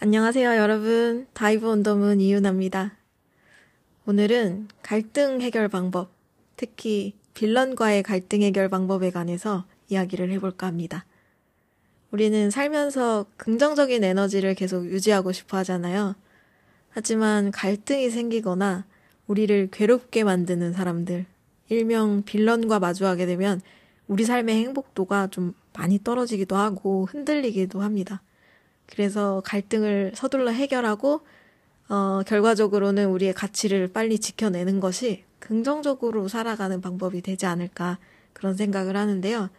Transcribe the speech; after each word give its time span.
안녕하세요, 0.00 0.54
여러분. 0.54 1.26
Dive 1.32 1.68
on 1.68 1.80
the 1.80 1.97
Moon 1.97 2.20
이윤아입니다. 2.20 2.92
오늘은 4.06 4.68
갈등 4.80 5.40
해결 5.40 5.66
방법, 5.66 6.12
특히 6.54 7.14
빌런과의 7.34 8.04
갈등 8.04 8.42
해결 8.42 8.68
방법에 8.68 9.10
관해서 9.10 9.64
이야기를 9.88 10.30
해볼까 10.30 10.68
합니다. 10.68 11.04
우리는 12.12 12.48
살면서 12.48 13.26
긍정적인 13.38 14.04
에너지를 14.04 14.54
계속 14.54 14.86
유지하고 14.86 15.32
싶어 15.32 15.56
하잖아요. 15.58 16.14
하지만 16.90 17.50
갈등이 17.50 18.10
생기거나 18.10 18.86
우리를 19.26 19.68
괴롭게 19.72 20.22
만드는 20.22 20.74
사람들, 20.74 21.26
일명 21.70 22.22
빌런과 22.22 22.78
마주하게 22.78 23.26
되면 23.26 23.60
우리 24.06 24.24
삶의 24.24 24.62
행복도가 24.62 25.26
좀 25.32 25.54
많이 25.76 25.98
떨어지기도 26.04 26.54
하고 26.54 27.06
흔들리기도 27.06 27.80
합니다. 27.80 28.22
그래서 28.88 29.42
갈등을 29.44 30.12
서둘러 30.14 30.50
해결하고 30.50 31.20
어, 31.88 32.22
결과적으로는 32.26 33.08
우리의 33.08 33.32
가치를 33.32 33.88
빨리 33.88 34.18
지켜내는 34.18 34.80
것이 34.80 35.24
긍정적으로 35.38 36.28
살아가는 36.28 36.80
방법이 36.80 37.22
되지 37.22 37.46
않을까 37.46 37.98
그런 38.32 38.54
생각을 38.54 38.96
하는데요. 38.96 39.50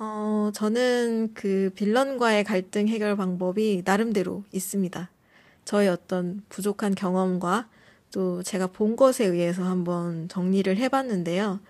어, 0.00 0.50
저는 0.54 1.32
그 1.34 1.70
빌런과의 1.74 2.44
갈등 2.44 2.88
해결 2.88 3.16
방법이 3.16 3.82
나름대로 3.84 4.44
있습니다. 4.52 5.10
저의 5.64 5.88
어떤 5.88 6.42
부족한 6.48 6.94
경험과 6.94 7.68
또 8.12 8.42
제가 8.42 8.68
본 8.68 8.96
것에 8.96 9.26
의해서 9.26 9.64
한번 9.64 10.28
정리를 10.28 10.76
해봤는데요. 10.76 11.60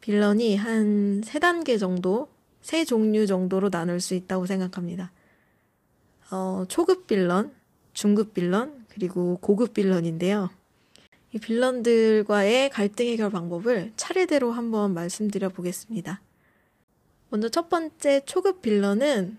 빌런이 0.00 0.56
한 0.56 1.20
세 1.24 1.38
단계 1.38 1.76
정도, 1.78 2.28
세 2.60 2.84
종류 2.84 3.26
정도로 3.26 3.70
나눌 3.70 4.00
수 4.00 4.14
있다고 4.14 4.46
생각합니다. 4.46 5.10
어, 6.30 6.64
초급 6.68 7.06
빌런, 7.06 7.52
중급 7.92 8.34
빌런, 8.34 8.84
그리고 8.88 9.38
고급 9.40 9.74
빌런인데요. 9.74 10.50
이 11.32 11.38
빌런들과의 11.38 12.70
갈등 12.70 13.06
해결 13.06 13.30
방법을 13.30 13.92
차례대로 13.96 14.52
한번 14.52 14.94
말씀드려 14.94 15.48
보겠습니다. 15.48 16.20
먼저 17.30 17.48
첫 17.48 17.68
번째 17.68 18.20
초급 18.24 18.62
빌런은 18.62 19.38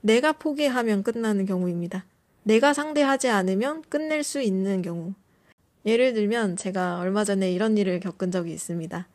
내가 0.00 0.32
포기하면 0.32 1.02
끝나는 1.02 1.44
경우입니다. 1.46 2.04
내가 2.42 2.72
상대하지 2.72 3.28
않으면 3.28 3.82
끝낼 3.82 4.22
수 4.22 4.40
있는 4.40 4.80
경우. 4.80 5.14
예를 5.84 6.14
들면 6.14 6.56
제가 6.56 6.98
얼마 6.98 7.24
전에 7.24 7.50
이런 7.52 7.76
일을 7.76 8.00
겪은 8.00 8.30
적이 8.30 8.52
있습니다. 8.52 9.06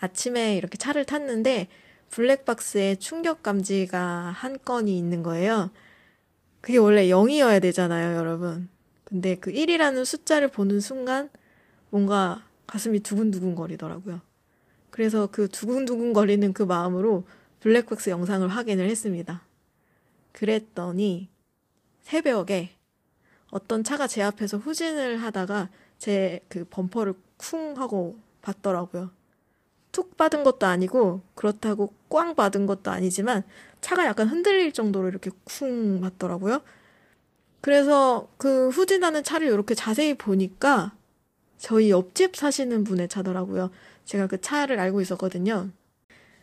아침에 0.00 0.56
이렇게 0.56 0.76
차를 0.76 1.04
탔는데 1.04 1.68
블랙박스에 2.10 2.96
충격 2.96 3.42
감지가 3.42 3.98
한 3.98 4.58
건이 4.64 4.96
있는 4.96 5.22
거예요. 5.22 5.70
그게 6.66 6.78
원래 6.78 7.06
0이어야 7.06 7.62
되잖아요, 7.62 8.16
여러분. 8.16 8.68
근데 9.04 9.36
그 9.36 9.52
1이라는 9.52 10.04
숫자를 10.04 10.48
보는 10.48 10.80
순간 10.80 11.30
뭔가 11.90 12.44
가슴이 12.66 12.98
두근두근 12.98 13.54
거리더라고요. 13.54 14.20
그래서 14.90 15.28
그 15.28 15.46
두근두근 15.46 16.12
거리는 16.12 16.52
그 16.52 16.64
마음으로 16.64 17.22
블랙박스 17.60 18.10
영상을 18.10 18.48
확인을 18.48 18.90
했습니다. 18.90 19.46
그랬더니 20.32 21.28
새벽에 22.02 22.70
어떤 23.52 23.84
차가 23.84 24.08
제 24.08 24.20
앞에서 24.22 24.58
후진을 24.58 25.22
하다가 25.22 25.70
제 25.98 26.40
그 26.48 26.64
범퍼를 26.68 27.14
쿵 27.36 27.78
하고 27.78 28.18
봤더라고요. 28.42 29.12
툭 29.96 30.14
받은 30.18 30.44
것도 30.44 30.66
아니고 30.66 31.22
그렇다고 31.34 31.94
꽝 32.10 32.34
받은 32.34 32.66
것도 32.66 32.90
아니지만 32.90 33.44
차가 33.80 34.04
약간 34.04 34.28
흔들릴 34.28 34.72
정도로 34.72 35.08
이렇게 35.08 35.30
쿵 35.44 36.00
맞더라고요. 36.02 36.60
그래서 37.62 38.28
그 38.36 38.68
후진하는 38.68 39.24
차를 39.24 39.46
이렇게 39.46 39.74
자세히 39.74 40.12
보니까 40.12 40.94
저희 41.56 41.88
옆집 41.88 42.36
사시는 42.36 42.84
분의 42.84 43.08
차더라고요. 43.08 43.70
제가 44.04 44.26
그 44.26 44.38
차를 44.38 44.78
알고 44.78 45.00
있었거든요. 45.00 45.70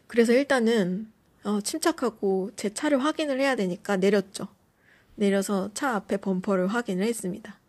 그래서 0.08 0.34
일단은 0.34 1.12
어, 1.44 1.62
침착하고 1.62 2.50
제 2.56 2.74
차를 2.74 3.04
확인을 3.04 3.40
해야 3.40 3.56
되니까 3.56 3.98
내렸죠. 3.98 4.48
내려서 5.14 5.70
차 5.76 5.94
앞에 5.94 6.18
범퍼를 6.18 6.66
확인을 6.66 7.06
했습니다. 7.06 7.60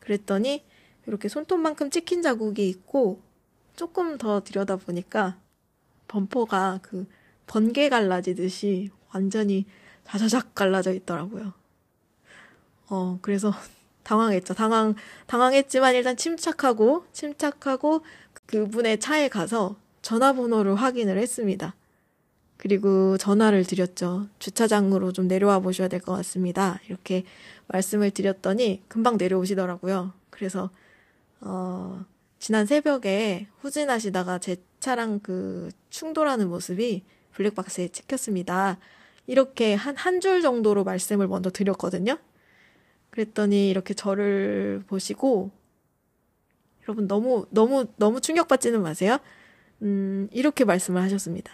그랬더니 0.00 0.64
이렇게 1.06 1.28
손톱만큼 1.28 1.90
찍힌 1.90 2.22
자국이 2.22 2.68
있고 2.68 3.22
조금 3.78 4.18
더 4.18 4.42
들여다보니까 4.42 5.36
범퍼가 6.08 6.80
그 6.82 7.06
번개 7.46 7.88
갈라지듯이 7.88 8.90
완전히 9.14 9.66
자자작 10.04 10.52
갈라져 10.56 10.92
있더라고요. 10.92 11.52
어, 12.88 13.18
그래서 13.22 13.52
당황했죠. 14.02 14.54
당황, 14.54 14.96
당황했지만 15.26 15.94
일단 15.94 16.16
침착하고, 16.16 17.06
침착하고 17.12 18.00
그분의 18.46 18.98
차에 18.98 19.28
가서 19.28 19.76
전화번호를 20.02 20.74
확인을 20.74 21.16
했습니다. 21.18 21.74
그리고 22.56 23.16
전화를 23.16 23.64
드렸죠. 23.64 24.26
주차장으로 24.40 25.12
좀 25.12 25.28
내려와 25.28 25.60
보셔야 25.60 25.86
될 25.86 26.00
것 26.00 26.14
같습니다. 26.14 26.80
이렇게 26.88 27.24
말씀을 27.68 28.10
드렸더니 28.10 28.82
금방 28.88 29.18
내려오시더라고요. 29.18 30.12
그래서, 30.30 30.70
어, 31.42 32.04
지난 32.38 32.66
새벽에 32.66 33.48
후진하시다가 33.60 34.38
제 34.38 34.56
차랑 34.80 35.20
그 35.20 35.70
충돌하는 35.90 36.48
모습이 36.48 37.04
블랙박스에 37.32 37.88
찍혔습니다. 37.88 38.78
이렇게 39.26 39.74
한, 39.74 39.96
한 39.96 40.20
줄 40.20 40.40
정도로 40.42 40.84
말씀을 40.84 41.28
먼저 41.28 41.50
드렸거든요. 41.50 42.18
그랬더니 43.10 43.68
이렇게 43.68 43.94
저를 43.94 44.82
보시고, 44.86 45.50
여러분 46.84 47.06
너무, 47.08 47.46
너무, 47.50 47.86
너무 47.96 48.20
충격받지는 48.20 48.80
마세요. 48.82 49.18
음, 49.82 50.28
이렇게 50.32 50.64
말씀을 50.64 51.02
하셨습니다. 51.02 51.52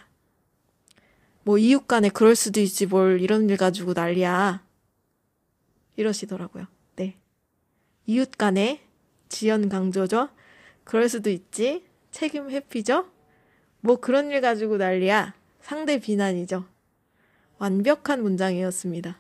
뭐, 1.43 1.59
이웃 1.59 1.87
간에 1.87 2.09
그럴 2.09 2.35
수도 2.37 2.61
있지, 2.61 2.87
뭘 2.87 3.21
이런 3.21 3.49
일 3.51 3.57
가지고 3.57 3.93
난리야. 3.95 4.63
이러시더라고요. 5.97 6.67
네. 6.97 7.17
이웃 8.07 8.31
간에 8.37 8.81
지연 9.29 9.69
강조죠. 9.69 10.29
그럴 10.85 11.09
수도 11.09 11.31
있지. 11.31 11.85
책임 12.11 12.51
회피죠. 12.51 13.07
뭐 13.81 13.97
그런 13.97 14.31
일 14.31 14.41
가지고 14.41 14.77
난리야. 14.77 15.35
상대 15.61 15.99
비난이죠. 15.99 16.65
완벽한 17.59 18.23
문장이었습니다. 18.23 19.17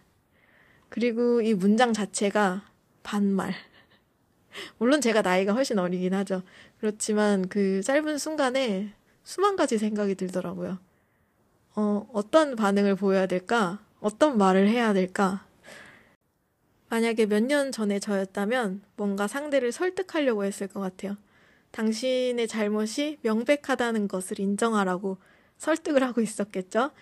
그리고 0.88 1.41
이 1.41 1.54
문장 1.54 1.92
자체가 1.92 2.62
반말. 3.02 3.54
물론 4.78 5.00
제가 5.00 5.22
나이가 5.22 5.52
훨씬 5.52 5.78
어리긴 5.78 6.14
하죠. 6.14 6.42
그렇지만 6.78 7.48
그 7.48 7.82
짧은 7.82 8.19
순간에 8.19 8.92
수만 9.22 9.56
가지 9.56 9.78
생각이 9.78 10.14
들더라고요. 10.14 10.78
어, 11.76 12.08
어떤 12.12 12.54
반응을 12.56 12.94
보여야 12.94 13.26
될까? 13.26 13.81
어떤 14.00 14.38
말을 14.38 14.69
해야 14.69 14.92
될까? 14.92 15.46
만약에 16.91 17.26
몇 17.26 17.41
년 17.42 17.72
전에 17.72 17.98
저였다면 17.98 18.82
뭔가 18.96 19.26
상대를 19.26 19.72
설득하려고 19.72 20.44
했을 20.44 20.69
것 20.69 20.81
같아요. 20.81 21.16
당신의 21.74 22.46
잘못이 22.46 23.18
명백하다는 23.22 24.06
것을 24.06 24.38
인정하라고 24.38 25.18
설득을 25.58 26.04
하고 26.04 26.20
있었겠죠? 26.20 26.92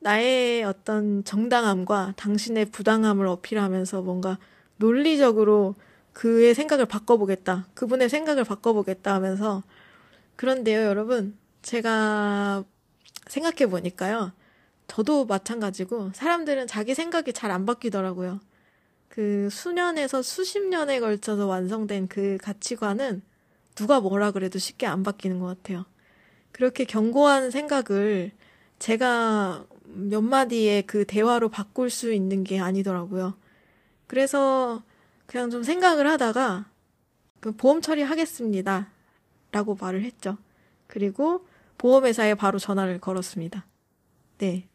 나의 0.00 0.64
어떤 0.64 1.24
정당함과 1.24 2.14
당신의 2.16 2.66
부당함을 2.66 3.26
어필하면서 3.26 4.00
뭔가 4.02 4.38
논리적으로 4.78 5.74
그의 6.14 6.54
생각을 6.54 6.86
바꿔보겠다. 6.86 7.68
그분의 7.74 8.08
생각을 8.08 8.44
바꿔보겠다 8.44 9.12
하면서 9.14 9.62
그런데요, 10.36 10.80
여러분. 10.86 11.36
제가 11.62 12.64
생각해 13.26 13.66
보니까요. 13.68 14.32
저도 14.86 15.26
마찬가지고 15.26 16.12
사람들은 16.14 16.66
자기 16.66 16.94
생각이 16.94 17.32
잘 17.34 17.50
안 17.50 17.66
바뀌더라고요. 17.66 18.40
그 19.08 19.48
수년에서 19.50 20.22
수십 20.22 20.60
년에 20.60 21.00
걸쳐서 21.00 21.46
완성된 21.46 22.08
그 22.08 22.38
가치관은 22.42 23.22
누가 23.74 24.00
뭐라 24.00 24.30
그래도 24.30 24.58
쉽게 24.58 24.86
안 24.86 25.02
바뀌는 25.02 25.40
것 25.40 25.46
같아요. 25.46 25.84
그렇게 26.52 26.84
견고한 26.84 27.50
생각을 27.50 28.32
제가 28.78 29.66
몇 29.84 30.20
마디의 30.20 30.82
그 30.82 31.04
대화로 31.04 31.48
바꿀 31.48 31.90
수 31.90 32.12
있는 32.12 32.44
게 32.44 32.60
아니더라고요. 32.60 33.34
그래서 34.06 34.82
그냥 35.26 35.50
좀 35.50 35.62
생각을 35.62 36.08
하다가 36.08 36.66
그 37.40 37.52
보험 37.52 37.80
처리하겠습니다. 37.80 38.90
라고 39.52 39.76
말을 39.76 40.02
했죠. 40.02 40.36
그리고 40.86 41.46
보험회사에 41.78 42.34
바로 42.34 42.58
전화를 42.58 43.00
걸었습니다. 43.00 43.66
네. 44.38 44.68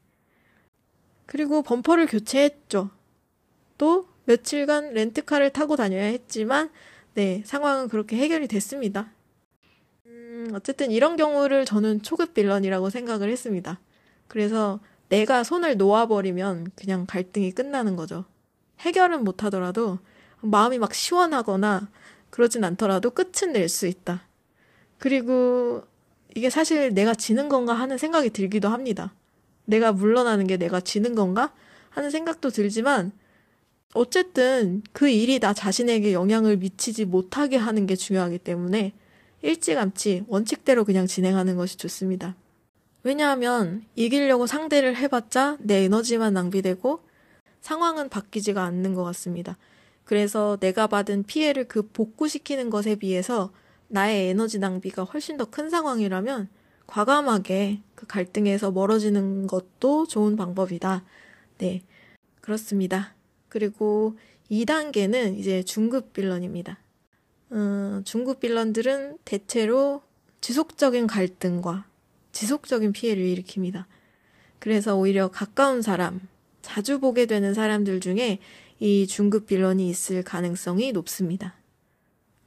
그리고 1.25 1.61
범퍼를 1.61 2.07
교체했죠. 2.07 2.89
또 3.77 4.07
며칠간 4.25 4.93
렌트카를 4.93 5.51
타고 5.51 5.75
다녀야 5.75 6.03
했지만 6.03 6.69
네, 7.13 7.43
상황은 7.45 7.87
그렇게 7.89 8.17
해결이 8.17 8.47
됐습니다. 8.47 9.11
음, 10.05 10.51
어쨌든 10.53 10.91
이런 10.91 11.17
경우를 11.17 11.65
저는 11.65 12.01
초급 12.01 12.33
빌런이라고 12.33 12.89
생각을 12.89 13.29
했습니다. 13.29 13.79
그래서 14.27 14.79
내가 15.09 15.43
손을 15.43 15.77
놓아버리면 15.77 16.71
그냥 16.75 17.05
갈등이 17.07 17.51
끝나는 17.51 17.95
거죠. 17.95 18.25
해결은 18.79 19.23
못하더라도 19.23 19.99
마음이 20.41 20.77
막 20.77 20.93
시원하거나 20.93 21.89
그러진 22.29 22.63
않더라도 22.63 23.09
끝은 23.09 23.53
낼 23.53 23.67
수 23.67 23.87
있다. 23.87 24.23
그리고 24.99 25.83
이게 26.35 26.49
사실 26.49 26.93
내가 26.93 27.15
지는 27.15 27.49
건가 27.49 27.73
하는 27.73 27.97
생각이 27.97 28.29
들기도 28.29 28.69
합니다. 28.69 29.13
내가 29.65 29.91
물러나는 29.91 30.47
게 30.47 30.57
내가 30.57 30.79
지는 30.79 31.15
건가 31.15 31.53
하는 31.89 32.11
생각도 32.11 32.49
들지만 32.49 33.11
어쨌든 33.93 34.83
그 34.93 35.09
일이 35.09 35.39
나 35.39 35.53
자신에게 35.53 36.13
영향을 36.13 36.57
미치지 36.57 37.05
못하게 37.05 37.57
하는 37.57 37.87
게 37.87 37.95
중요하기 37.95 38.39
때문에 38.39 38.93
일찌감치 39.41 40.25
원칙대로 40.27 40.85
그냥 40.85 41.07
진행하는 41.07 41.55
것이 41.55 41.77
좋습니다. 41.77 42.35
왜냐하면 43.03 43.83
이기려고 43.95 44.45
상대를 44.45 44.95
해봤자 44.97 45.57
내 45.61 45.83
에너지만 45.85 46.33
낭비되고 46.33 47.01
상황은 47.61 48.09
바뀌지가 48.09 48.63
않는 48.63 48.93
것 48.93 49.03
같습니다. 49.05 49.57
그래서 50.03 50.57
내가 50.59 50.87
받은 50.87 51.23
피해를 51.23 51.67
그 51.67 51.87
복구시키는 51.87 52.69
것에 52.69 52.95
비해서 52.95 53.51
나의 53.87 54.29
에너지 54.29 54.59
낭비가 54.59 55.03
훨씬 55.03 55.37
더 55.37 55.45
큰 55.45 55.69
상황이라면 55.69 56.49
과감하게 56.87 57.81
그 57.95 58.05
갈등에서 58.07 58.71
멀어지는 58.71 59.47
것도 59.47 60.07
좋은 60.07 60.35
방법이다. 60.35 61.03
네. 61.59 61.81
그렇습니다. 62.41 63.15
그리고 63.49 64.17
2단계는 64.49 65.37
이제 65.37 65.63
중급 65.63 66.13
빌런입니다. 66.13 66.79
음, 67.51 68.01
중급 68.05 68.39
빌런들은 68.39 69.17
대체로 69.25 70.01
지속적인 70.41 71.07
갈등과 71.07 71.85
지속적인 72.31 72.93
피해를 72.93 73.23
일으킵니다. 73.23 73.85
그래서 74.59 74.95
오히려 74.95 75.29
가까운 75.29 75.81
사람, 75.81 76.21
자주 76.61 76.99
보게 76.99 77.25
되는 77.25 77.53
사람들 77.53 77.99
중에 77.99 78.39
이 78.79 79.07
중급 79.07 79.45
빌런이 79.47 79.89
있을 79.89 80.23
가능성이 80.23 80.91
높습니다. 80.91 81.55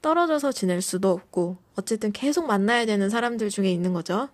떨어져서 0.01 0.53
지낼 0.53 0.83
수도 0.83 1.11
없고, 1.11 1.59
어쨌든 1.77 2.13
계속 2.13 2.47
만나야 2.47 2.87
되는 2.87 3.09
사람들 3.09 3.51
중에 3.51 3.71
있는 3.71 3.93
거죠. 3.93 4.29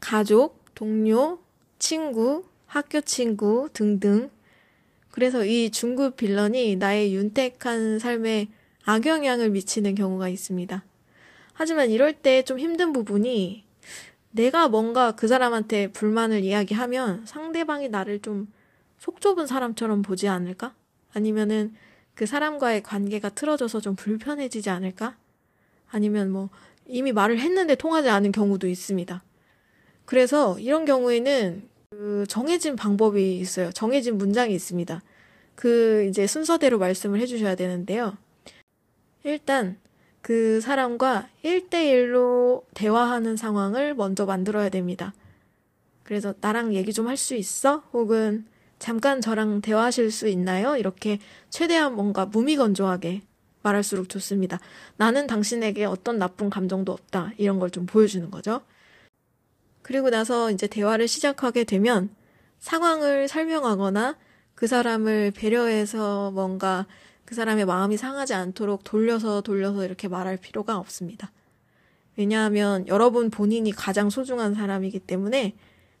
가족, 0.00 0.64
동료, 0.74 1.38
친구, 1.78 2.44
학교 2.66 3.00
친구 3.00 3.68
등등. 3.72 4.30
그래서 5.16 5.46
이 5.46 5.70
중급 5.70 6.16
빌런이 6.16 6.76
나의 6.76 7.14
윤택한 7.14 7.98
삶에 7.98 8.48
악영향을 8.84 9.48
미치는 9.48 9.94
경우가 9.94 10.28
있습니다. 10.28 10.84
하지만 11.54 11.90
이럴 11.90 12.12
때 12.12 12.42
좀 12.42 12.58
힘든 12.58 12.92
부분이 12.92 13.64
내가 14.30 14.68
뭔가 14.68 15.12
그 15.12 15.26
사람한테 15.26 15.88
불만을 15.92 16.44
이야기하면 16.44 17.24
상대방이 17.24 17.88
나를 17.88 18.20
좀 18.20 18.46
속 18.98 19.22
좁은 19.22 19.46
사람처럼 19.46 20.02
보지 20.02 20.28
않을까? 20.28 20.74
아니면은 21.12 21.74
그 22.14 22.26
사람과의 22.26 22.82
관계가 22.82 23.30
틀어져서 23.30 23.80
좀 23.80 23.94
불편해지지 23.96 24.68
않을까? 24.70 25.16
아니면 25.90 26.30
뭐 26.30 26.50
이미 26.86 27.12
말을 27.12 27.38
했는데 27.38 27.74
통하지 27.74 28.10
않은 28.10 28.32
경우도 28.32 28.68
있습니다. 28.68 29.22
그래서 30.04 30.58
이런 30.58 30.84
경우에는 30.84 31.68
그 31.90 32.24
정해진 32.28 32.76
방법이 32.76 33.38
있어요. 33.38 33.70
정해진 33.72 34.18
문장이 34.18 34.54
있습니다. 34.54 35.02
그 35.54 36.06
이제 36.08 36.26
순서대로 36.26 36.78
말씀을 36.78 37.20
해주셔야 37.20 37.54
되는데요. 37.54 38.16
일단 39.24 39.78
그 40.22 40.60
사람과 40.60 41.28
1대1로 41.44 42.64
대화하는 42.74 43.36
상황을 43.36 43.94
먼저 43.94 44.26
만들어야 44.26 44.68
됩니다. 44.68 45.14
그래서 46.04 46.34
나랑 46.40 46.74
얘기 46.74 46.92
좀 46.92 47.08
할 47.08 47.16
수 47.16 47.34
있어? 47.36 47.82
혹은 47.92 48.46
잠깐 48.78 49.20
저랑 49.20 49.60
대화하실 49.62 50.10
수 50.10 50.28
있나요? 50.28 50.76
이렇게 50.76 51.18
최대한 51.50 51.94
뭔가 51.96 52.26
무미건조하게 52.26 53.22
말할수록 53.62 54.08
좋습니다. 54.08 54.60
나는 54.96 55.26
당신에게 55.26 55.84
어떤 55.86 56.18
나쁜 56.18 56.50
감정도 56.50 56.92
없다. 56.92 57.32
이런 57.38 57.58
걸 57.58 57.70
좀 57.70 57.86
보여주는 57.86 58.30
거죠. 58.30 58.62
그리고 59.86 60.10
나서 60.10 60.50
이제 60.50 60.66
대화를 60.66 61.06
시작하게 61.06 61.62
되면 61.62 62.10
상황을 62.58 63.28
설명하거나 63.28 64.18
그 64.56 64.66
사람을 64.66 65.30
배려해서 65.30 66.32
뭔가 66.32 66.88
그 67.24 67.36
사람의 67.36 67.66
마음이 67.66 67.96
상하지 67.96 68.34
않도록 68.34 68.82
돌려서 68.82 69.42
돌려서 69.42 69.84
이렇게 69.84 70.08
말할 70.08 70.38
필요가 70.38 70.76
없습니다. 70.76 71.30
왜냐하면 72.16 72.88
여러분 72.88 73.30
본인이 73.30 73.70
가장 73.70 74.10
소중한 74.10 74.54
사람이기 74.54 74.98
때문에 74.98 75.54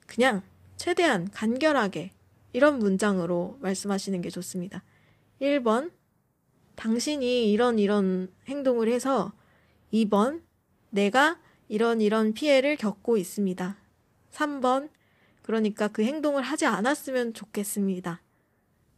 그냥 0.08 0.42
최대한 0.76 1.30
간결하게 1.30 2.10
이런 2.54 2.80
문장으로 2.80 3.56
말씀하시는 3.60 4.20
게 4.20 4.30
좋습니다. 4.30 4.82
1번, 5.40 5.92
당신이 6.74 7.52
이런 7.52 7.78
이런 7.78 8.32
행동을 8.48 8.88
해서 8.88 9.32
2번, 9.92 10.42
내가 10.90 11.38
이런 11.68 12.00
이런 12.00 12.32
피해를 12.32 12.76
겪고 12.76 13.16
있습니다. 13.16 13.76
3번, 14.32 14.90
그러니까 15.42 15.88
그 15.88 16.04
행동을 16.04 16.42
하지 16.42 16.66
않았으면 16.66 17.34
좋겠습니다. 17.34 18.20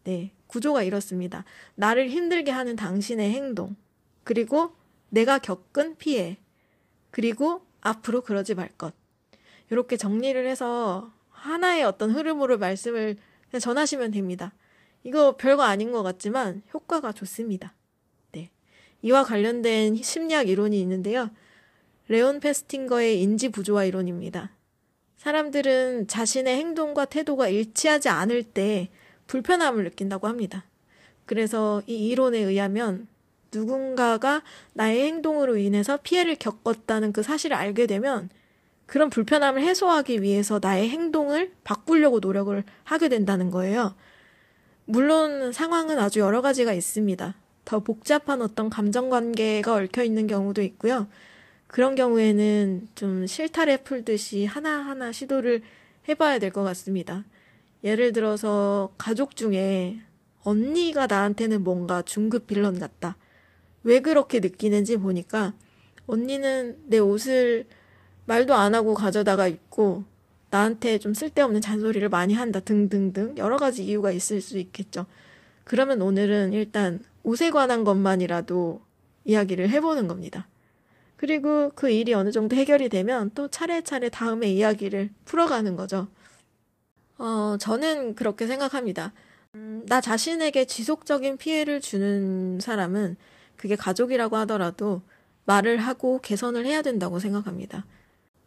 네. 0.05 0.33
구조가 0.47 0.83
이렇습니다. 0.83 1.45
나를 1.75 2.09
힘들게 2.09 2.51
하는 2.51 2.75
당신의 2.75 3.31
행동, 3.33 3.77
그리고 4.25 4.75
내가 5.11 5.39
겪은 5.39 5.97
피해, 5.99 6.39
그리고 7.11 7.63
앞으로 7.81 8.23
그러지 8.23 8.55
말 8.55 8.69
것. 8.71 8.95
이렇게 9.71 9.97
정리를 9.97 10.47
해서 10.47 11.13
하나의 11.31 11.85
어떤 11.85 12.11
흐름으로 12.11 12.59
말씀을 12.59 13.17
전하시면 13.61 14.11
됩니다. 14.11 14.53
이거 15.05 15.37
별거 15.37 15.63
아닌 15.63 15.93
것 15.93 16.03
같지만 16.03 16.63
효과가 16.75 17.13
좋습니다. 17.13 17.75
네. 18.33 18.51
이와 19.03 19.25
관련된 19.25 19.97
심리학 19.97 20.49
이론이 20.49 20.81
있는데요. 20.81 21.31
레온 22.09 22.41
페스팅거의 22.41 23.23
인지 23.23 23.51
부조화 23.51 23.85
이론입니다. 23.85 24.51
사람들은 25.19 26.07
자신의 26.07 26.57
행동과 26.57 27.05
태도가 27.05 27.49
일치하지 27.49 28.09
않을 28.09 28.43
때 28.45 28.89
불편함을 29.27 29.85
느낀다고 29.85 30.27
합니다. 30.27 30.65
그래서 31.27 31.83
이 31.87 32.09
이론에 32.09 32.39
의하면 32.39 33.09
누군가가 33.53 34.43
나의 34.73 35.07
행동으로 35.07 35.59
인해서 35.59 35.99
피해를 36.03 36.37
겪었다는 36.37 37.13
그 37.13 37.23
사실을 37.23 37.57
알게 37.57 37.87
되면 37.87 38.31
그런 38.87 39.11
불편함을 39.11 39.63
해소하기 39.63 40.23
위해서 40.23 40.61
나의 40.63 40.89
행동을 40.89 41.53
바꾸려고 41.63 42.21
노력을 42.21 42.65
하게 42.85 43.11
된다는 43.11 43.51
거예요. 43.51 43.95
물론 44.87 45.53
상황은 45.53 45.99
아주 45.99 46.21
여러 46.21 46.41
가지가 46.41 46.73
있습니다. 46.73 47.35
더 47.67 47.81
복잡한 47.81 48.41
어떤 48.41 48.71
감정 48.71 49.11
관계가 49.11 49.75
얽혀 49.75 50.03
있는 50.03 50.27
경우도 50.27 50.63
있고요. 50.63 51.07
그런 51.69 51.95
경우에는 51.95 52.89
좀 52.95 53.27
실타래 53.27 53.77
풀듯이 53.77 54.47
하나하나 54.47 55.13
시도를 55.13 55.63
해봐야 56.09 56.39
될 56.39 56.51
것 56.51 56.65
같습니다. 56.65 57.25
예를 57.85 58.13
들어서 58.13 58.91
가족 58.99 59.37
중에 59.37 60.01
언니가 60.43 61.07
나한테는 61.07 61.63
뭔가 61.63 62.03
중급 62.03 62.47
빌런 62.47 62.79
같다. 62.81 63.17
왜 63.85 64.01
그렇게 64.01 64.41
느끼는지 64.41 64.97
보니까 64.97 65.53
언니는 66.07 66.79
내 66.87 66.99
옷을 66.99 67.67
말도 68.25 68.55
안 68.55 68.75
하고 68.75 68.95
가져다가 68.95 69.47
입고 69.47 70.05
나한테 70.51 70.99
좀 70.99 71.13
쓸데없는 71.13 71.61
잔소리를 71.61 72.09
많이 72.09 72.33
한다 72.33 72.61
등등등 72.61 73.35
여러 73.37 73.59
가지 73.59 73.85
이유가 73.85 74.11
있을 74.11 74.41
수 74.41 74.59
있겠죠. 74.59 75.05
그러면 75.65 76.01
오늘은 76.01 76.55
일단 76.55 77.01
옷에 77.23 77.51
관한 77.51 77.85
것만이라도 77.85 78.81
이야기를 79.27 79.69
해보는 79.69 80.09
겁니다. 80.09 80.49
그리고 81.19 81.73
그 81.75 81.91
일이 81.91 82.15
어느 82.15 82.33
정도 82.33 82.57
해결이 82.57 82.89
되면 82.89 83.31
또 83.35 83.49
차례차례 83.49 84.09
다음에 84.09 84.49
이야기를 84.51 85.11
풀어가는 85.27 85.77
거죠. 85.77 86.09
어, 87.19 87.57
저는 87.61 88.15
그렇게 88.15 88.47
생각합니다. 88.47 89.13
음, 89.57 89.85
나 89.87 90.01
자신에게 90.01 90.65
지속적인 90.67 91.37
피해를 91.39 91.81
주는 91.81 92.61
사람은 92.61 93.17
그게 93.57 93.77
가족이라고 93.77 94.37
하더라도 94.39 95.03
말을 95.45 95.79
하고 95.79 96.21
개선을 96.21 96.65
해야 96.67 96.83
된다고 96.83 97.19
생각합니다. 97.19 97.85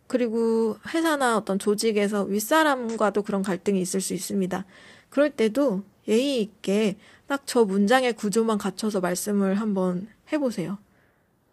그리고 0.07 0.77
회사나 0.93 1.37
어떤 1.37 1.59
조직에서 1.59 2.23
윗사람과도 2.23 3.23
그런 3.23 3.43
갈등이 3.43 3.81
있을 3.81 4.01
수 4.01 4.13
있습니다. 4.13 4.65
그럴 5.09 5.29
때도 5.29 5.83
예의 6.07 6.41
있게 6.41 6.97
딱 7.27 7.43
저 7.45 7.65
문장의 7.65 8.13
구조만 8.13 8.57
갖춰서 8.57 9.01
말씀을 9.01 9.55
한번 9.55 10.07
해보세요. 10.31 10.77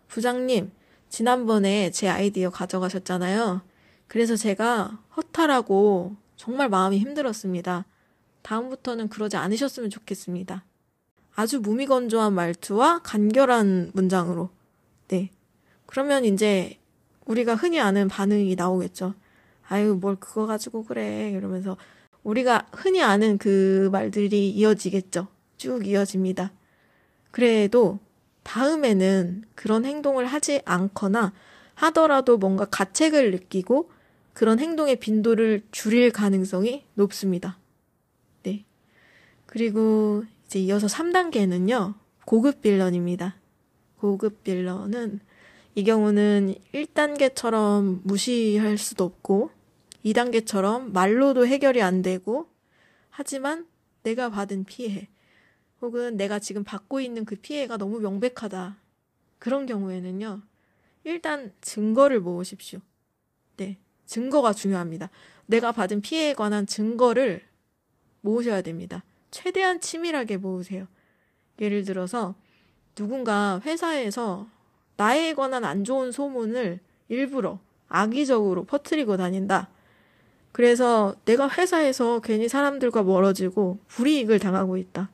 부장님, 0.08 0.70
지난번에 1.08 1.90
제 1.90 2.08
아이디어 2.08 2.50
가져가셨잖아요. 2.50 3.62
그래서 4.06 4.36
제가 4.36 4.98
허탈하고 5.16 6.16
정말 6.36 6.68
마음이 6.68 6.98
힘들었습니다. 6.98 7.84
다음부터는 8.42 9.08
그러지 9.08 9.36
않으셨으면 9.36 9.90
좋겠습니다. 9.90 10.64
아주 11.34 11.60
무미건조한 11.60 12.32
말투와 12.32 13.00
간결한 13.02 13.92
문장으로. 13.94 14.50
네. 15.08 15.30
그러면 15.86 16.24
이제 16.24 16.78
우리가 17.26 17.54
흔히 17.54 17.80
아는 17.80 18.08
반응이 18.08 18.54
나오겠죠. 18.54 19.14
아유, 19.68 19.98
뭘 20.00 20.16
그거 20.16 20.46
가지고 20.46 20.84
그래. 20.84 21.30
이러면서 21.30 21.76
우리가 22.22 22.66
흔히 22.72 23.02
아는 23.02 23.38
그 23.38 23.88
말들이 23.92 24.50
이어지겠죠. 24.50 25.28
쭉 25.56 25.86
이어집니다. 25.86 26.52
그래도 27.30 27.98
다음에는 28.48 29.44
그런 29.54 29.84
행동을 29.84 30.24
하지 30.24 30.62
않거나 30.64 31.34
하더라도 31.74 32.38
뭔가 32.38 32.64
가책을 32.64 33.30
느끼고 33.30 33.90
그런 34.32 34.58
행동의 34.58 34.96
빈도를 34.96 35.64
줄일 35.70 36.10
가능성이 36.10 36.86
높습니다. 36.94 37.58
네. 38.44 38.64
그리고 39.44 40.24
이제 40.46 40.60
이어서 40.60 40.86
3단계는요, 40.86 41.94
고급 42.24 42.62
빌런입니다. 42.62 43.36
고급 43.98 44.42
빌런은 44.44 45.20
이 45.74 45.84
경우는 45.84 46.54
1단계처럼 46.72 48.00
무시할 48.04 48.78
수도 48.78 49.04
없고, 49.04 49.50
2단계처럼 50.06 50.92
말로도 50.92 51.46
해결이 51.46 51.82
안 51.82 52.00
되고, 52.00 52.48
하지만 53.10 53.66
내가 54.04 54.30
받은 54.30 54.64
피해, 54.64 55.08
혹은 55.80 56.16
내가 56.16 56.38
지금 56.38 56.64
받고 56.64 57.00
있는 57.00 57.24
그 57.24 57.36
피해가 57.36 57.76
너무 57.76 58.00
명백하다. 58.00 58.76
그런 59.38 59.66
경우에는요, 59.66 60.40
일단 61.04 61.52
증거를 61.60 62.20
모으십시오. 62.20 62.80
네. 63.56 63.78
증거가 64.06 64.52
중요합니다. 64.52 65.10
내가 65.46 65.72
받은 65.72 66.00
피해에 66.00 66.34
관한 66.34 66.66
증거를 66.66 67.42
모으셔야 68.22 68.62
됩니다. 68.62 69.04
최대한 69.30 69.80
치밀하게 69.80 70.38
모으세요. 70.38 70.86
예를 71.60 71.84
들어서 71.84 72.34
누군가 72.94 73.60
회사에서 73.64 74.48
나에 74.96 75.34
관한 75.34 75.64
안 75.64 75.84
좋은 75.84 76.10
소문을 76.10 76.80
일부러 77.08 77.60
악의적으로 77.88 78.64
퍼뜨리고 78.64 79.16
다닌다. 79.16 79.68
그래서 80.52 81.14
내가 81.24 81.48
회사에서 81.48 82.20
괜히 82.20 82.48
사람들과 82.48 83.02
멀어지고 83.02 83.78
불이익을 83.88 84.38
당하고 84.38 84.76
있다. 84.76 85.10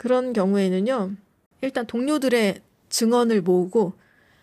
그런 0.00 0.32
경우에는요, 0.32 1.14
일단 1.60 1.86
동료들의 1.86 2.62
증언을 2.88 3.42
모으고 3.42 3.92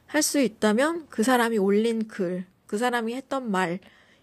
할 0.05 0.21
수 0.21 0.39
있다면 0.39 1.07
그 1.09 1.23
사람이 1.23 1.57
올린 1.57 2.07
글, 2.07 2.45
그 2.67 2.77
사람이 2.77 3.15
했던 3.15 3.49
말, 3.49 3.79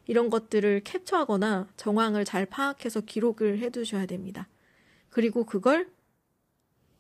이런 0.07 0.31
것들을 0.31 0.83
캡처하거나 0.85 1.67
정황을 1.77 2.25
잘 2.25 2.47
파악해서 2.47 3.01
기록을 3.01 3.59
해 3.59 3.71
두셔야 3.71 4.07
됩니다. 4.07 4.47
그리고 5.11 5.43
그걸 5.43 5.89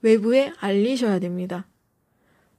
외부에 0.02 0.52
알리셔야 0.58 1.20
됩니다. 1.20 1.68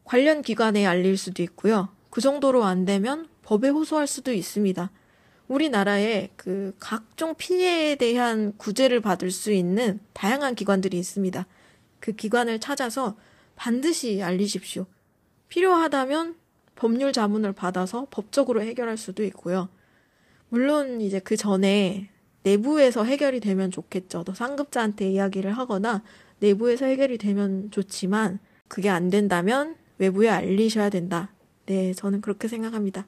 관련 0.06 0.44
기관에 0.44 0.86
알릴 0.86 1.18
수도 1.18 1.44
있고요. 1.44 1.90
그 2.10 2.22
정도로 2.22 2.64
안 2.64 2.86
되면 2.86 3.28
법에 3.42 3.68
호소할 3.68 4.08
수도 4.08 4.32
있습니다. 4.32 4.92
우리나라에 5.50 6.30
그 6.38 6.74
각종 6.80 7.36
피해에 7.36 7.96
대한 7.96 8.56
구제를 8.56 9.02
받을 9.02 9.30
수 9.30 9.52
있는 9.52 10.00
다양한 10.14 10.56
기관들이 10.56 10.98
있습니다. 10.98 11.46
그 12.06 12.12
기관을 12.12 12.60
찾아서 12.60 13.18
반드시 13.56 14.22
알리십시오. 14.22 14.86
필요하다면 15.48 16.36
법률 16.76 17.12
자문을 17.12 17.54
받아서 17.54 18.06
법적으로 18.12 18.62
해결할 18.62 18.96
수도 18.96 19.24
있고요. 19.24 19.70
물론 20.50 21.02
이제 21.02 21.18
그 21.18 21.36
전에 21.36 22.12
내부에서 22.44 23.04
해결이 23.04 23.40
되면 23.40 23.72
좋겠죠. 23.72 24.24
또 24.24 24.36
상급자한테 24.36 25.10
이야기를 25.10 25.58
하거나 25.58 26.04
내부에서 26.38 26.86
해결이 26.86 27.18
되면 27.18 27.72
좋지만 27.72 28.38
그게 28.68 28.90
안 28.90 29.10
된다면 29.10 29.76
외부에 29.98 30.30
알리셔야 30.30 30.92
된다. 30.92 31.34
네, 31.66 31.96
저는 31.96 32.22
그렇게 32.22 32.48
생각합니다. 32.48 33.08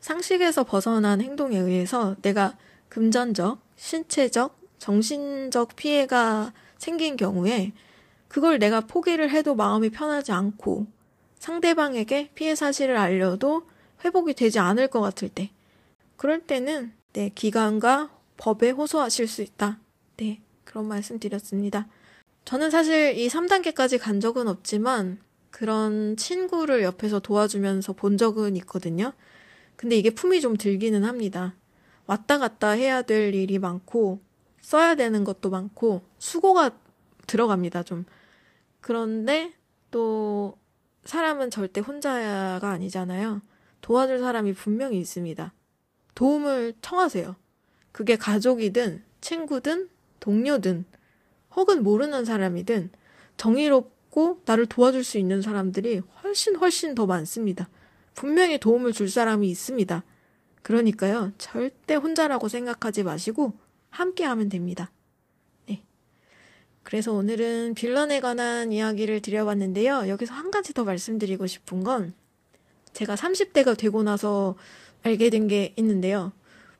상식에서 0.00 0.64
벗어난 0.64 1.20
행동에 1.20 1.56
의해서 1.56 2.16
내가 2.22 2.58
금전적, 2.88 3.60
신체적, 3.76 4.58
정신적 4.78 5.76
피해가 5.76 6.52
생긴 6.76 7.16
경우에 7.16 7.72
그걸 8.28 8.58
내가 8.58 8.80
포기를 8.80 9.30
해도 9.30 9.54
마음이 9.54 9.90
편하지 9.90 10.32
않고 10.32 10.86
상대방에게 11.38 12.30
피해 12.34 12.54
사실을 12.54 12.96
알려도 12.96 13.66
회복이 14.04 14.34
되지 14.34 14.58
않을 14.58 14.88
것 14.88 15.00
같을 15.00 15.28
때, 15.28 15.50
그럴 16.16 16.40
때는 16.40 16.92
네, 17.12 17.30
기관과 17.34 18.10
법에 18.36 18.70
호소하실 18.70 19.26
수 19.26 19.42
있다. 19.42 19.78
네, 20.16 20.40
그런 20.64 20.86
말씀 20.86 21.18
드렸습니다. 21.18 21.88
저는 22.44 22.70
사실 22.70 23.16
이 23.18 23.28
3단계까지 23.28 23.98
간 23.98 24.20
적은 24.20 24.48
없지만 24.48 25.18
그런 25.50 26.16
친구를 26.16 26.82
옆에서 26.82 27.18
도와주면서 27.18 27.94
본 27.94 28.18
적은 28.18 28.56
있거든요. 28.56 29.12
근데 29.76 29.96
이게 29.96 30.10
품이 30.10 30.40
좀 30.40 30.56
들기는 30.56 31.04
합니다. 31.04 31.54
왔다 32.06 32.38
갔다 32.38 32.70
해야 32.70 33.02
될 33.02 33.34
일이 33.34 33.58
많고 33.58 34.20
써야 34.60 34.94
되는 34.94 35.24
것도 35.24 35.50
많고 35.50 36.02
수고가 36.18 36.70
들어갑니다, 37.26 37.82
좀. 37.82 38.04
그런데 38.80 39.52
또 39.90 40.56
사람은 41.04 41.50
절대 41.50 41.80
혼자가 41.80 42.70
아니잖아요. 42.70 43.42
도와줄 43.80 44.18
사람이 44.18 44.54
분명히 44.54 44.98
있습니다. 44.98 45.52
도움을 46.14 46.74
청하세요. 46.80 47.36
그게 47.92 48.16
가족이든 48.16 49.02
친구든 49.20 49.88
동료든 50.20 50.84
혹은 51.54 51.82
모르는 51.82 52.24
사람이든 52.24 52.90
정의롭고 53.36 54.42
나를 54.44 54.66
도와줄 54.66 55.04
수 55.04 55.18
있는 55.18 55.42
사람들이 55.42 56.02
훨씬 56.22 56.56
훨씬 56.56 56.94
더 56.94 57.06
많습니다. 57.06 57.68
분명히 58.14 58.58
도움을 58.58 58.92
줄 58.92 59.08
사람이 59.08 59.48
있습니다. 59.48 60.02
그러니까요, 60.62 61.32
절대 61.38 61.94
혼자라고 61.94 62.48
생각하지 62.48 63.04
마시고 63.04 63.52
함께 63.90 64.24
하면 64.24 64.48
됩니다. 64.48 64.90
그래서 66.86 67.12
오늘은 67.12 67.74
빌런에 67.74 68.20
관한 68.20 68.70
이야기를 68.70 69.20
드려봤는데요. 69.20 70.06
여기서 70.06 70.34
한 70.34 70.52
가지 70.52 70.72
더 70.72 70.84
말씀드리고 70.84 71.48
싶은 71.48 71.82
건 71.82 72.14
제가 72.92 73.16
30대가 73.16 73.76
되고 73.76 74.04
나서 74.04 74.54
알게 75.02 75.30
된 75.30 75.48
게 75.48 75.74
있는데요. 75.78 76.30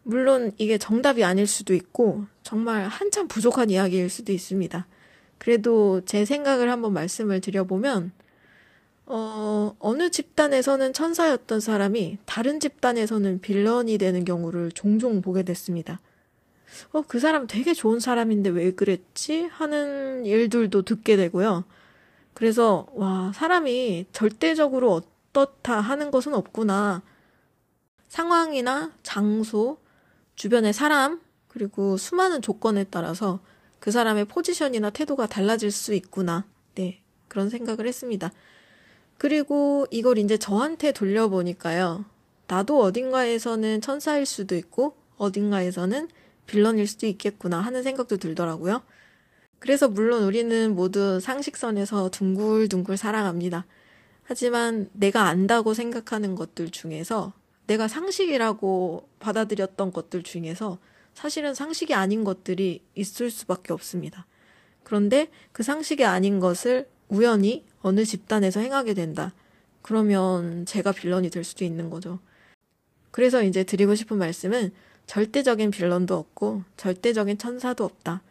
물론 0.04 0.52
이게 0.58 0.78
정답이 0.78 1.24
아닐 1.24 1.48
수도 1.48 1.74
있고 1.74 2.24
정말 2.44 2.86
한참 2.86 3.26
부족한 3.26 3.70
이야기일 3.70 4.08
수도 4.08 4.30
있습니다. 4.30 4.86
그래도 5.38 6.00
제 6.04 6.24
생각을 6.24 6.70
한번 6.70 6.92
말씀을 6.92 7.40
드려보면 7.40 8.12
어, 9.06 9.74
어느 9.80 10.10
집단에서는 10.10 10.92
천사였던 10.92 11.58
사람이 11.58 12.18
다른 12.26 12.60
집단에서는 12.60 13.40
빌런이 13.40 13.98
되는 13.98 14.24
경우를 14.24 14.70
종종 14.70 15.20
보게 15.20 15.42
됐습니다. 15.42 16.00
어, 16.92 17.02
그 17.02 17.18
사람 17.18 17.46
되게 17.46 17.74
좋은 17.74 18.00
사람인데 18.00 18.50
왜 18.50 18.72
그랬지? 18.72 19.44
하는 19.44 20.24
일들도 20.26 20.82
듣게 20.82 21.16
되고요. 21.16 21.64
그래서, 22.34 22.86
와, 22.92 23.32
사람이 23.34 24.06
절대적으로 24.12 24.92
어떻다 24.92 25.80
하는 25.80 26.10
것은 26.10 26.34
없구나. 26.34 27.02
상황이나 28.08 28.92
장소, 29.02 29.78
주변의 30.34 30.72
사람, 30.72 31.20
그리고 31.48 31.96
수많은 31.96 32.42
조건에 32.42 32.84
따라서 32.84 33.40
그 33.78 33.90
사람의 33.90 34.26
포지션이나 34.26 34.90
태도가 34.90 35.26
달라질 35.26 35.70
수 35.70 35.94
있구나. 35.94 36.44
네, 36.74 37.00
그런 37.28 37.48
생각을 37.48 37.86
했습니다. 37.86 38.32
그리고 39.16 39.86
이걸 39.90 40.18
이제 40.18 40.36
저한테 40.36 40.92
돌려보니까요. 40.92 42.04
나도 42.48 42.80
어딘가에서는 42.80 43.80
천사일 43.80 44.26
수도 44.26 44.56
있고, 44.56 44.94
어딘가에서는 45.16 46.08
빌런일 46.46 46.86
수도 46.86 47.06
있겠구나 47.06 47.60
하는 47.60 47.82
생각도 47.82 48.16
들더라고요. 48.16 48.82
그래서 49.58 49.88
물론 49.88 50.24
우리는 50.24 50.74
모두 50.74 51.18
상식선에서 51.20 52.10
둥글둥글 52.10 52.96
살아갑니다. 52.96 53.66
하지만 54.22 54.88
내가 54.92 55.24
안다고 55.24 55.74
생각하는 55.74 56.34
것들 56.34 56.70
중에서 56.70 57.32
내가 57.66 57.88
상식이라고 57.88 59.08
받아들였던 59.18 59.92
것들 59.92 60.22
중에서 60.22 60.78
사실은 61.14 61.54
상식이 61.54 61.94
아닌 61.94 62.24
것들이 62.24 62.82
있을 62.94 63.30
수밖에 63.30 63.72
없습니다. 63.72 64.26
그런데 64.82 65.28
그 65.52 65.62
상식이 65.62 66.04
아닌 66.04 66.38
것을 66.38 66.88
우연히 67.08 67.64
어느 67.80 68.04
집단에서 68.04 68.60
행하게 68.60 68.94
된다. 68.94 69.32
그러면 69.82 70.66
제가 70.66 70.92
빌런이 70.92 71.30
될 71.30 71.44
수도 71.44 71.64
있는 71.64 71.90
거죠. 71.90 72.18
그래서 73.10 73.42
이제 73.42 73.64
드리고 73.64 73.94
싶은 73.94 74.18
말씀은 74.18 74.72
절대적인 75.06 75.70
빌런도 75.70 76.16
없고 76.16 76.62
절대적인 76.76 77.38
천사도 77.38 77.84
없다. 77.84 78.22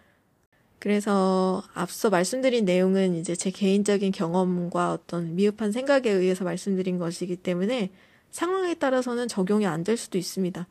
그래서 0.80 1.64
앞서 1.74 2.10
말씀드린 2.10 2.66
내용은 2.66 3.16
이제 3.16 3.36
제 3.36 3.50
개인적인 3.50 4.12
경험과 4.12 4.92
어떤 4.92 5.36
미흡한 5.36 5.72
생각에 5.72 6.10
의해서 6.10 6.44
말씀드린 6.44 6.98
것이기 7.00 7.38
때문에 7.38 7.92
상황에 8.32 8.76
따라서는 8.76 9.28
적용이 9.28 9.66
안 9.66 9.84
될 9.84 9.98
수도 9.98 10.18
있습니다. 10.18 10.68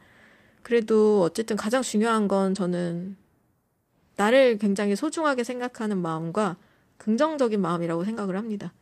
그래도 0.63 1.23
어쨌든 1.23 1.57
가장 1.57 1.83
중요한 1.83 2.29
건 2.29 2.55
저는 2.55 3.17
나를 4.17 4.59
굉장히 4.59 4.95
소중하게 4.95 5.43
생각하는 5.45 5.99
마음과 5.99 6.57
긍정적인 6.99 7.61
마음이라고 7.61 8.05
생각을 8.05 8.37
합니다. 8.37 8.73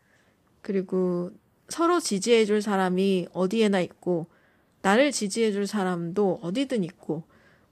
그리고 0.60 1.30
서로 1.68 2.00
지지해줄 2.00 2.60
사람이 2.60 3.28
어디에나 3.32 3.80
있고 3.80 4.26
나를 4.82 5.12
지지해줄 5.12 5.66
사람도 5.66 6.40
어디든 6.42 6.84
있고, 6.84 7.24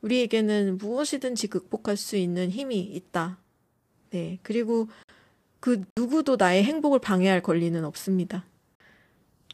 우리에게는 0.02 0.78
무엇이든지 0.78 1.48
극복할 1.48 1.96
수 1.96 2.16
있는 2.16 2.50
힘이 2.50 2.80
있다. 2.80 3.38
네. 4.10 4.38
그리고 4.42 4.88
그 5.60 5.84
누구도 5.96 6.36
나의 6.36 6.64
행복을 6.64 7.00
방해할 7.00 7.42
권리는 7.42 7.84
없습니다. 7.84 8.44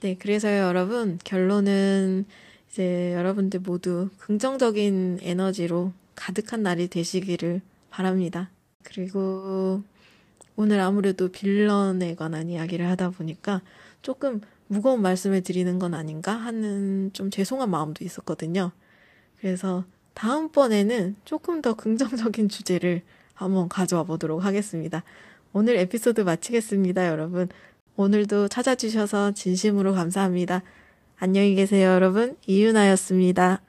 네, 0.03 0.15
그래서요, 0.17 0.63
여러분. 0.63 1.19
결론은 1.25 2.27
이제 2.69 3.13
여러분들 3.15 3.61
모두 3.61 4.11
긍정적인 4.19 5.21
에너지로 5.23 5.93
가득한 6.15 6.63
날이 6.63 6.89
되시기를 6.89 7.61
바랍니다. 7.91 8.51
그리고 8.83 9.83
오늘 10.55 10.81
아무래도 10.81 11.29
빌런에 11.29 12.15
관한 12.15 12.49
이야기를 12.49 12.87
하다 12.89 13.11
보니까 13.11 13.63
조금 14.03 14.41
무거운 14.69 15.03
말씀을 15.03 15.43
드리는 15.43 15.79
건 15.79 15.95
아닌가 15.95 16.33
하는 16.33 17.13
좀 17.13 17.31
죄송한 17.31 17.71
마음도 17.71 18.05
있었거든요. 18.05 18.73
그래서 19.39 19.85
다음번에는 20.15 21.17
조금 21.25 21.63
더 21.63 21.75
긍정적인 21.75 22.49
주제를 22.51 23.03
한번 23.35 23.69
가져와 23.69 24.05
보도록 24.05 24.45
하겠습니다. 24.45 25.05
오늘 25.53 25.77
에피소드 25.77 26.23
마치겠습니다, 26.23 27.07
여러분. 27.09 27.49
오늘도 27.97 28.49
찾아주셔서 28.49 29.33
진심으로 29.33 29.95
감사합니다. 29.95 30.63
안녕히 31.19 31.55
계세요, 31.55 31.91
여러분. 31.91 32.37
이윤아였습니다. 32.47 33.63